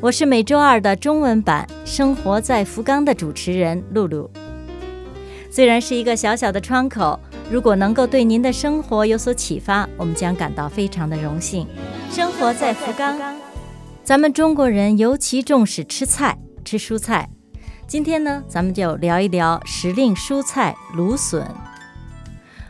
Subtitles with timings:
[0.00, 4.30] 我是每周二的中文版《生活在福冈》的主持人露露。
[5.50, 7.18] 虽然是一个小小的窗口，
[7.50, 11.66] 如果能够对您的生活有所启发，我们将感到非常的荣幸。
[12.12, 13.18] 生活在福冈，
[14.04, 17.28] 咱们中国人尤其重视吃菜、吃蔬菜。
[17.88, 21.44] 今天呢，咱们就聊一聊时令蔬菜芦笋。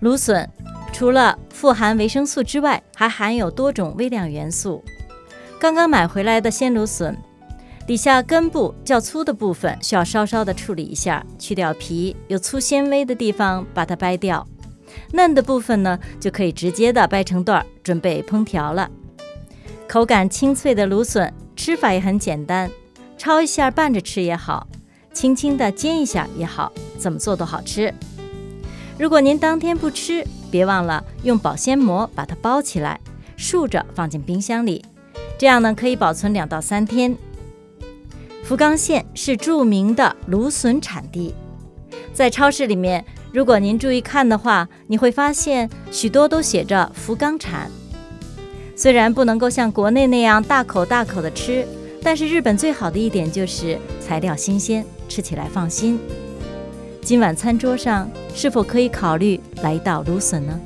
[0.00, 0.48] 芦笋
[0.90, 4.82] 除了富含维生素之外，还含有多种微量元素。
[5.60, 7.14] 刚刚买回来的鲜芦笋，
[7.86, 14.48] 底下根部较粗的部分需要稍稍的处理一下，去掉皮，有粗纤维的地方把它掰掉。
[15.12, 18.88] 嫩的部分呢，就可以直接的掰成段，准备烹调了。
[19.86, 22.70] 口感清脆的芦笋，吃法也很简单，
[23.18, 24.66] 焯一下拌着吃也好，
[25.12, 27.92] 轻轻的煎一下也好，怎么做都好吃。
[28.98, 32.98] 如果您当天不吃，别忘了用保鲜膜把它包起来，
[33.36, 34.82] 竖着放进冰箱里。
[35.40, 37.16] 这样呢，可以保存两到三天。
[38.44, 41.34] 福冈县是著名的芦笋产地，
[42.12, 43.02] 在超市里面，
[43.32, 47.70] 如果您注意看的话，你会发现许多都写着福冈产。
[48.76, 51.66] 虽然不能够像国内那样大口大口的吃，
[52.02, 55.98] 但是日本最好的一点就是材料新鲜，吃起来放心。
[57.00, 60.60] 今晚餐桌上是否可以考虑来一道芦笋呢？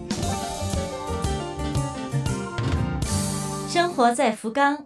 [3.95, 4.77] 活在福冈，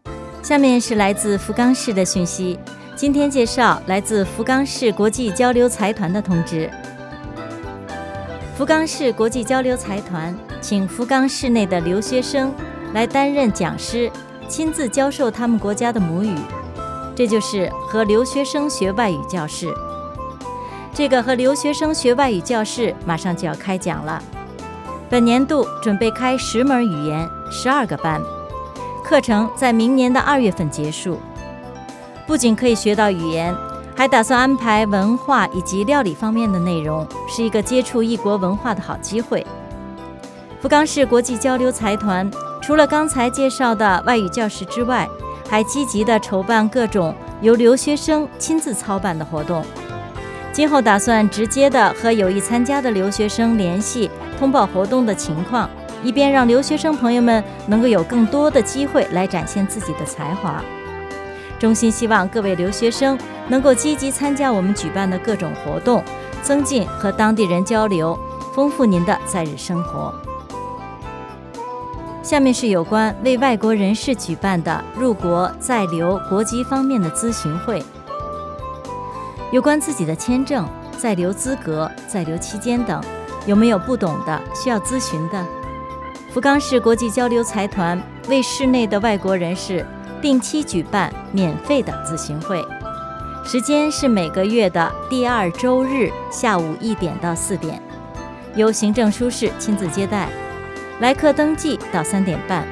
[0.43, 2.59] 下面是来自福冈市的讯息。
[2.95, 6.71] 今天介绍来自福冈市国际交流财团的通知。
[8.55, 12.53] 福冈市国际交流财团请福冈市内的留学生
[12.93, 14.11] 来担任讲师，
[14.47, 16.35] 亲自教授他们国家的母语，
[17.17, 19.73] 这就是和留学生学外语教室。
[20.93, 24.23] 这个和留学生学外语教室马上就要开讲了，
[25.09, 28.21] 本年度准备开十门语言，十二个班。
[29.09, 31.19] 课程在明年的二月份结束，
[32.27, 33.57] 不仅可以学到语言，
[33.97, 39.47] 还打算安排文化以及料理方面的内容，是一个接触异国文化的好机会。
[40.61, 42.31] 福冈市国际交流财团
[42.61, 45.09] 除了刚才介绍的外语教室之外，
[45.49, 49.65] 还积极地筹办各种由留学生亲自操办的活动。
[50.53, 55.71] 今后打算直接的和有意参加的留学生联系，通报活动的情况。
[56.03, 60.63] 一边让留学生朋友们能够有更多的机会来展现自己的才华，
[61.59, 66.03] 衷心希望各位留学生能够积极参加我们举办的各种活动，
[66.41, 68.19] 增进和当地人交流，
[68.55, 70.15] 丰富您的在日生活。
[72.23, 77.83] 下面是有关为外国人士举办的入国在留国籍方面的咨询会，
[79.51, 83.03] 有关自己的签证、在留资格、在留期间等，
[83.47, 85.45] 有没有不懂的需要咨询的？
[86.31, 89.85] 福冈市国际交流财团为市内的外国人士
[90.21, 92.63] 定期举办免费的咨询会，
[93.45, 97.81] 时间是每个月的第二周日下午一点到四点，
[98.55, 100.29] 由行政书士亲自接待，
[101.01, 102.67] 来客登记到三点半。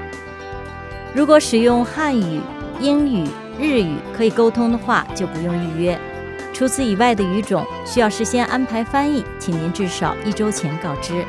[1.15, 2.41] 如果使用汉语、
[2.79, 3.27] 英语、
[3.59, 5.99] 日语可以沟通的话，就不用预约。
[6.53, 11.25] 除此以外的语种需要事先安排翻译，请您至少一周前告知。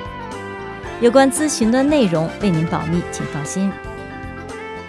[0.99, 3.71] 有关咨询的内容为您保密，请放心。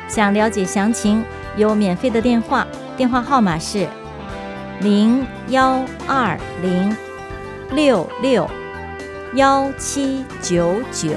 [0.09, 1.23] 想了解详情，
[1.57, 2.67] 有免费的电话，
[2.97, 3.87] 电话号码是
[4.81, 6.97] 零幺二零
[7.73, 8.49] 六六
[9.35, 11.11] 幺七九九。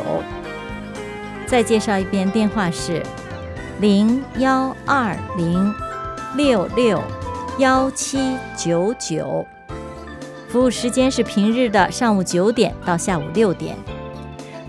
[1.46, 3.02] 再介绍一遍，电话是
[3.80, 5.74] 零幺二零
[6.36, 7.02] 六六
[7.60, 9.48] 幺七九九。
[10.50, 13.78] 服务时间是平日的上午九点到下午六点。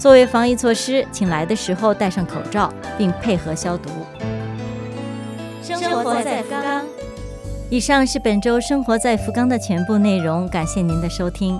[0.03, 2.69] 作为防疫措施，请来的时候戴上口罩，
[2.99, 3.89] 并配合消毒。
[5.63, 6.85] 生活在福冈。
[7.71, 11.57] 以上是本周生活在福冈的全部内容，感谢您的收听。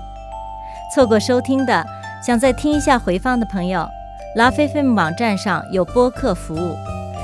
[0.93, 1.85] 错过收听的，
[2.21, 3.87] 想再听一下回放的朋友，
[4.35, 6.75] 拉菲菲姆网站上有播客服务。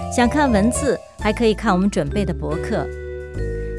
[0.10, 2.88] 想看文字，还可以看我们准备的博客。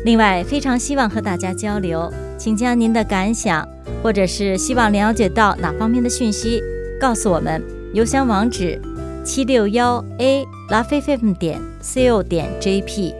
[0.05, 3.67] 另外，非常希望和大家交流，请将您的感想，
[4.03, 6.63] 或者是希望了解到哪方面的讯息。
[7.01, 7.63] 告诉我们
[7.95, 8.79] 邮箱网址：
[9.25, 13.15] 七六幺 a 拉菲菲点 co 点 jp，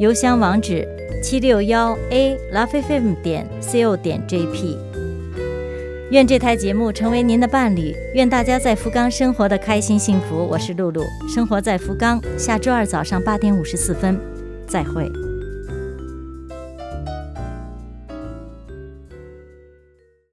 [0.00, 0.88] 邮箱网址
[1.22, 4.78] 七六幺 a lovefm 点 co 点 jp。
[6.10, 10.48] 愿这台节目成为您的伴侣，愿大家在福冈生活的开心幸福。
[10.50, 14.18] 我是露露，生活在福冈，下周二早上八点五十四分，
[14.66, 15.31] 再会。